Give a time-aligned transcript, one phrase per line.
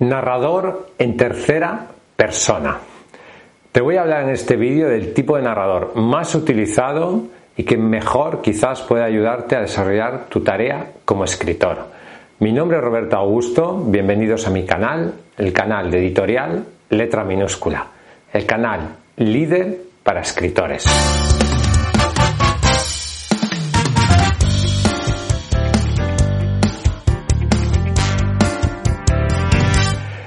[0.00, 2.78] Narrador en tercera persona.
[3.70, 7.76] Te voy a hablar en este vídeo del tipo de narrador más utilizado y que
[7.76, 11.84] mejor quizás puede ayudarte a desarrollar tu tarea como escritor.
[12.38, 17.86] Mi nombre es Roberto Augusto, bienvenidos a mi canal, el canal de editorial Letra Minúscula,
[18.32, 20.86] el canal líder para escritores.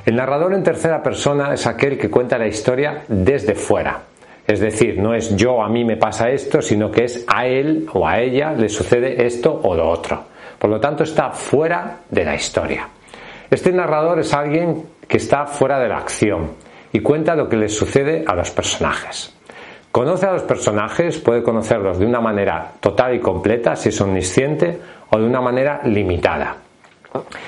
[0.05, 4.01] El narrador en tercera persona es aquel que cuenta la historia desde fuera.
[4.45, 7.87] Es decir, no es yo a mí me pasa esto, sino que es a él
[7.93, 10.21] o a ella le sucede esto o lo otro.
[10.59, 12.89] Por lo tanto, está fuera de la historia.
[13.49, 16.51] Este narrador es alguien que está fuera de la acción
[16.91, 19.33] y cuenta lo que le sucede a los personajes.
[19.89, 24.79] Conoce a los personajes, puede conocerlos de una manera total y completa, si es omnisciente,
[25.11, 26.62] o de una manera limitada.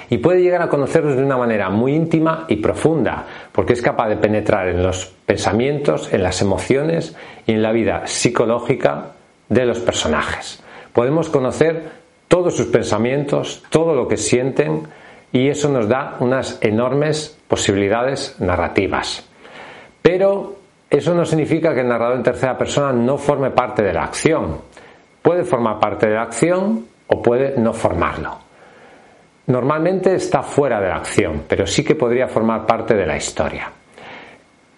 [0.09, 4.09] Y puede llegar a conocerlos de una manera muy íntima y profunda, porque es capaz
[4.09, 9.11] de penetrar en los pensamientos, en las emociones y en la vida psicológica
[9.49, 10.63] de los personajes.
[10.93, 11.83] Podemos conocer
[12.27, 14.83] todos sus pensamientos, todo lo que sienten,
[15.31, 19.25] y eso nos da unas enormes posibilidades narrativas.
[20.01, 20.55] Pero
[20.89, 24.59] eso no significa que el narrador en tercera persona no forme parte de la acción.
[25.21, 28.44] Puede formar parte de la acción o puede no formarlo.
[29.47, 33.71] Normalmente está fuera de la acción, pero sí que podría formar parte de la historia.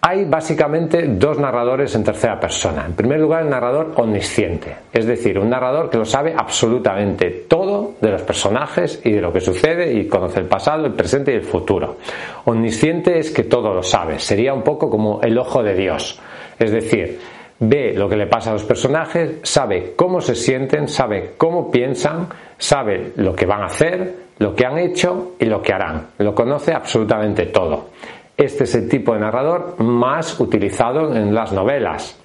[0.00, 2.86] Hay básicamente dos narradores en tercera persona.
[2.86, 7.94] En primer lugar, el narrador omnisciente, es decir, un narrador que lo sabe absolutamente todo
[8.00, 11.36] de los personajes y de lo que sucede y conoce el pasado, el presente y
[11.36, 11.96] el futuro.
[12.44, 16.20] Omnisciente es que todo lo sabe, sería un poco como el ojo de Dios,
[16.58, 17.18] es decir,
[17.58, 22.28] ve lo que le pasa a los personajes, sabe cómo se sienten, sabe cómo piensan,
[22.56, 26.08] sabe lo que van a hacer, lo que han hecho y lo que harán.
[26.18, 27.88] Lo conoce absolutamente todo.
[28.36, 32.20] Este es el tipo de narrador más utilizado en las novelas,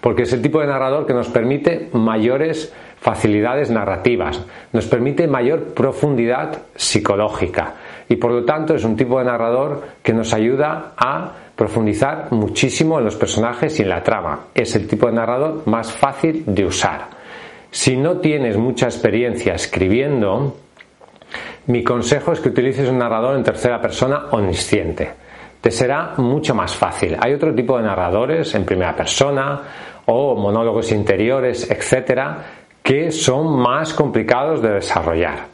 [0.00, 5.74] porque es el tipo de narrador que nos permite mayores facilidades narrativas, nos permite mayor
[5.74, 7.74] profundidad psicológica
[8.08, 12.98] y por lo tanto es un tipo de narrador que nos ayuda a profundizar muchísimo
[12.98, 14.46] en los personajes y en la trama.
[14.54, 17.08] Es el tipo de narrador más fácil de usar.
[17.70, 20.56] Si no tienes mucha experiencia escribiendo,
[21.66, 25.12] mi consejo es que utilices un narrador en tercera persona omnisciente.
[25.60, 27.16] Te será mucho más fácil.
[27.20, 29.62] Hay otro tipo de narradores en primera persona
[30.06, 32.38] o monólogos interiores, etcétera,
[32.82, 35.46] que son más complicados de desarrollar.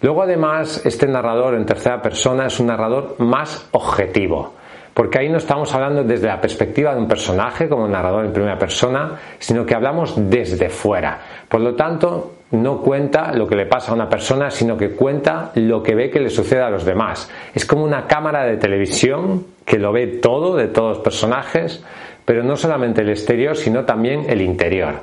[0.00, 4.54] Luego, además, este narrador en tercera persona es un narrador más objetivo
[4.94, 8.58] porque ahí no estamos hablando desde la perspectiva de un personaje como narrador en primera
[8.58, 11.18] persona, sino que hablamos desde fuera.
[11.48, 15.50] Por lo tanto, no cuenta lo que le pasa a una persona, sino que cuenta
[15.54, 17.30] lo que ve que le sucede a los demás.
[17.54, 21.82] Es como una cámara de televisión que lo ve todo de todos los personajes,
[22.24, 24.94] pero no solamente el exterior, sino también el interior.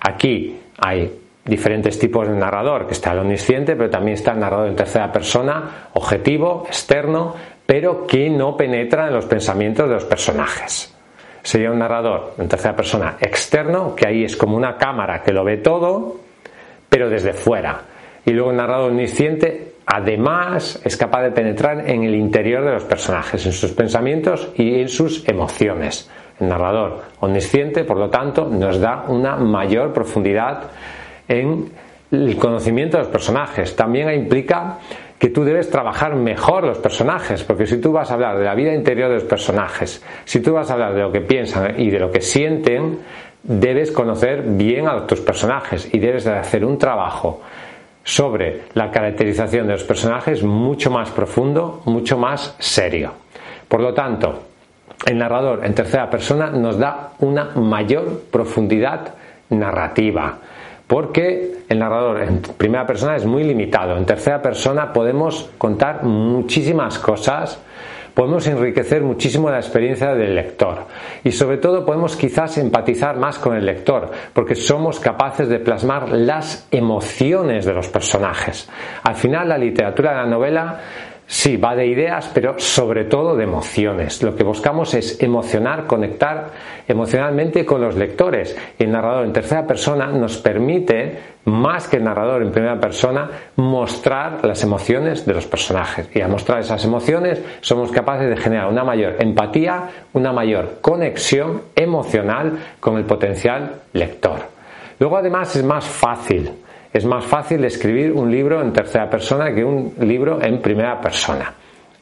[0.00, 1.12] Aquí hay
[1.44, 5.12] diferentes tipos de narrador, que está el omnisciente, pero también está el narrador en tercera
[5.12, 7.34] persona, objetivo, externo,
[7.66, 10.94] pero que no penetra en los pensamientos de los personajes.
[11.42, 15.44] Sería un narrador en tercera persona externo, que ahí es como una cámara que lo
[15.44, 16.16] ve todo,
[16.88, 17.82] pero desde fuera.
[18.24, 22.84] Y luego el narrador omnisciente, además, es capaz de penetrar en el interior de los
[22.84, 26.10] personajes, en sus pensamientos y en sus emociones.
[26.40, 30.62] El narrador omnisciente, por lo tanto, nos da una mayor profundidad
[31.28, 31.70] en
[32.10, 33.76] el conocimiento de los personajes.
[33.76, 34.78] También implica
[35.24, 38.54] que tú debes trabajar mejor los personajes, porque si tú vas a hablar de la
[38.54, 41.88] vida interior de los personajes, si tú vas a hablar de lo que piensan y
[41.88, 42.98] de lo que sienten,
[43.42, 47.40] debes conocer bien a tus personajes y debes de hacer un trabajo
[48.04, 53.12] sobre la caracterización de los personajes mucho más profundo, mucho más serio.
[53.66, 54.42] Por lo tanto,
[55.06, 59.14] el narrador en tercera persona nos da una mayor profundidad
[59.48, 60.36] narrativa
[60.86, 63.96] porque el narrador en primera persona es muy limitado.
[63.96, 67.60] En tercera persona podemos contar muchísimas cosas
[68.14, 70.86] podemos enriquecer muchísimo la experiencia del lector
[71.24, 76.10] y sobre todo podemos quizás empatizar más con el lector porque somos capaces de plasmar
[76.10, 78.68] las emociones de los personajes.
[79.02, 80.80] Al final la literatura de la novela
[81.26, 84.22] Sí, va de ideas, pero sobre todo de emociones.
[84.22, 86.50] Lo que buscamos es emocionar, conectar
[86.86, 88.54] emocionalmente con los lectores.
[88.78, 94.44] El narrador en tercera persona nos permite, más que el narrador en primera persona, mostrar
[94.44, 96.14] las emociones de los personajes.
[96.14, 101.62] Y al mostrar esas emociones somos capaces de generar una mayor empatía, una mayor conexión
[101.74, 104.40] emocional con el potencial lector.
[104.98, 106.63] Luego además es más fácil
[106.94, 111.52] es más fácil escribir un libro en tercera persona que un libro en primera persona.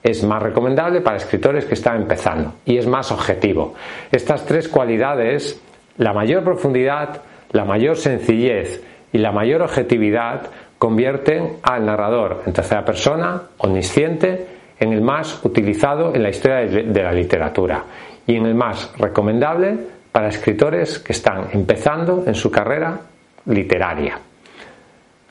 [0.03, 3.73] Es más recomendable para escritores que están empezando y es más objetivo.
[4.11, 5.59] Estas tres cualidades,
[5.97, 7.23] la mayor profundidad,
[7.53, 8.83] la mayor sencillez
[9.15, 10.43] y la mayor objetividad,
[10.77, 14.47] convierten al narrador en tercera persona, omnisciente,
[14.79, 17.83] en el más utilizado en la historia de la literatura
[18.27, 19.75] y en el más recomendable
[20.13, 23.01] para escritores que están empezando en su carrera
[23.47, 24.19] literaria.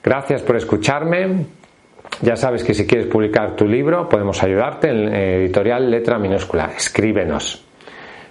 [0.04, 1.46] Gracias por escucharme.
[2.22, 6.72] Ya sabes que si quieres publicar tu libro podemos ayudarte en editorial letra minúscula.
[6.76, 7.66] Escríbenos.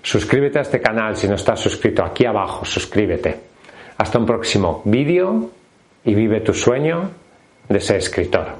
[0.02, 2.05] Suscríbete a este canal si no estás suscrito.
[2.05, 3.37] Aquí abajo, suscríbete.
[3.99, 5.50] Hasta un próximo vídeo
[6.05, 7.11] y vive tu sueño
[7.69, 8.59] de ser escritor.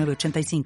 [0.09, 0.63] 85